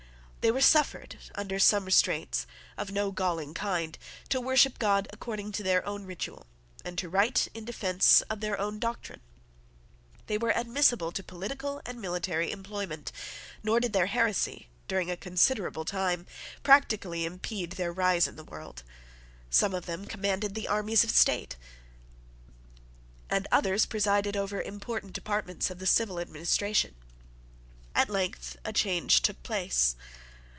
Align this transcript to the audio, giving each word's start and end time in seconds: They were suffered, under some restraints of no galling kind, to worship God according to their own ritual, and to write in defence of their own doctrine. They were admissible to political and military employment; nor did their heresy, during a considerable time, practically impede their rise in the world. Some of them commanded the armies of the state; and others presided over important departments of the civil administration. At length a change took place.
They 0.43 0.49
were 0.49 0.59
suffered, 0.61 1.17
under 1.35 1.59
some 1.59 1.85
restraints 1.85 2.47
of 2.75 2.89
no 2.91 3.11
galling 3.11 3.53
kind, 3.53 3.95
to 4.29 4.41
worship 4.41 4.79
God 4.79 5.07
according 5.13 5.51
to 5.51 5.61
their 5.61 5.85
own 5.85 6.03
ritual, 6.07 6.47
and 6.83 6.97
to 6.97 7.09
write 7.09 7.47
in 7.53 7.63
defence 7.63 8.21
of 8.21 8.39
their 8.39 8.59
own 8.59 8.79
doctrine. 8.79 9.21
They 10.25 10.39
were 10.39 10.49
admissible 10.51 11.11
to 11.11 11.21
political 11.21 11.79
and 11.85 12.01
military 12.01 12.51
employment; 12.51 13.11
nor 13.61 13.79
did 13.79 13.93
their 13.93 14.07
heresy, 14.07 14.67
during 14.87 15.11
a 15.11 15.15
considerable 15.15 15.85
time, 15.85 16.25
practically 16.63 17.23
impede 17.23 17.73
their 17.73 17.93
rise 17.93 18.25
in 18.27 18.35
the 18.35 18.43
world. 18.43 18.81
Some 19.51 19.75
of 19.75 19.85
them 19.85 20.05
commanded 20.05 20.55
the 20.55 20.67
armies 20.67 21.03
of 21.03 21.11
the 21.11 21.15
state; 21.17 21.55
and 23.29 23.47
others 23.51 23.85
presided 23.85 24.35
over 24.35 24.59
important 24.59 25.13
departments 25.13 25.69
of 25.69 25.77
the 25.77 25.85
civil 25.85 26.19
administration. 26.19 26.95
At 27.93 28.09
length 28.09 28.57
a 28.65 28.73
change 28.73 29.21
took 29.21 29.43
place. 29.43 29.95